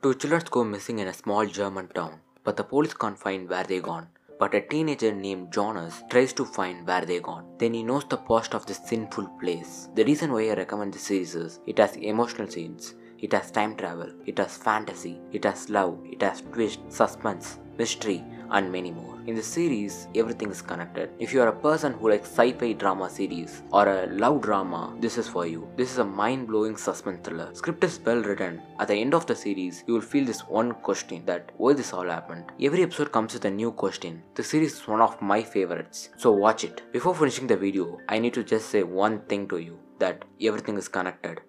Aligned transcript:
Two 0.00 0.14
children 0.14 0.42
go 0.48 0.62
missing 0.62 1.00
in 1.00 1.08
a 1.08 1.12
small 1.12 1.44
German 1.44 1.88
town, 1.88 2.20
but 2.44 2.56
the 2.56 2.62
police 2.62 2.94
can't 2.94 3.18
find 3.18 3.48
where 3.48 3.64
they 3.64 3.80
gone. 3.80 4.06
But 4.38 4.54
a 4.54 4.60
teenager 4.60 5.12
named 5.12 5.52
Jonas 5.52 6.04
tries 6.08 6.32
to 6.34 6.44
find 6.44 6.86
where 6.86 7.04
they 7.04 7.18
gone. 7.18 7.56
Then 7.58 7.74
he 7.74 7.82
knows 7.82 8.04
the 8.04 8.18
past 8.18 8.54
of 8.54 8.64
this 8.64 8.78
sinful 8.86 9.26
place. 9.40 9.88
The 9.96 10.04
reason 10.04 10.32
why 10.32 10.50
I 10.50 10.54
recommend 10.54 10.94
this 10.94 11.02
series 11.02 11.34
is 11.34 11.58
it 11.66 11.78
has 11.78 11.96
emotional 11.96 12.46
scenes, 12.46 12.94
it 13.18 13.32
has 13.32 13.50
time 13.50 13.74
travel, 13.74 14.12
it 14.24 14.38
has 14.38 14.56
fantasy, 14.56 15.18
it 15.32 15.42
has 15.42 15.68
love, 15.68 15.98
it 16.04 16.22
has 16.22 16.42
twist, 16.42 16.78
suspense, 16.88 17.58
mystery, 17.76 18.24
and 18.50 18.70
many 18.70 18.92
more. 18.92 19.17
In 19.28 19.34
the 19.34 19.42
series, 19.42 20.08
everything 20.14 20.50
is 20.50 20.62
connected. 20.62 21.10
If 21.18 21.34
you 21.34 21.42
are 21.42 21.48
a 21.48 21.60
person 21.64 21.92
who 21.92 22.08
likes 22.08 22.30
sci-fi 22.30 22.72
drama 22.72 23.10
series 23.10 23.62
or 23.70 23.86
a 23.86 24.06
love 24.06 24.40
drama, 24.40 24.96
this 25.00 25.18
is 25.18 25.28
for 25.28 25.46
you. 25.46 25.68
This 25.76 25.92
is 25.92 25.98
a 25.98 26.04
mind-blowing 26.20 26.78
suspense 26.78 27.20
thriller. 27.22 27.50
Script 27.52 27.84
is 27.84 28.00
well 28.06 28.22
written. 28.22 28.62
At 28.80 28.88
the 28.88 28.94
end 28.94 29.12
of 29.12 29.26
the 29.26 29.36
series, 29.36 29.84
you 29.86 29.92
will 29.92 30.00
feel 30.00 30.24
this 30.24 30.40
one 30.48 30.72
question 30.72 31.26
that 31.26 31.52
why 31.58 31.74
this 31.74 31.92
all 31.92 32.08
happened. 32.08 32.44
Every 32.58 32.82
episode 32.82 33.12
comes 33.12 33.34
with 33.34 33.44
a 33.44 33.50
new 33.50 33.70
question. 33.70 34.22
The 34.34 34.42
series 34.42 34.76
is 34.76 34.88
one 34.88 35.02
of 35.02 35.20
my 35.20 35.42
favorites. 35.42 36.08
So 36.16 36.32
watch 36.32 36.64
it. 36.64 36.90
Before 36.90 37.14
finishing 37.14 37.48
the 37.48 37.58
video, 37.58 37.98
I 38.08 38.18
need 38.18 38.32
to 38.32 38.42
just 38.42 38.70
say 38.70 38.82
one 38.82 39.20
thing 39.26 39.46
to 39.48 39.58
you 39.58 39.78
that 39.98 40.24
everything 40.40 40.78
is 40.78 40.88
connected. 40.88 41.42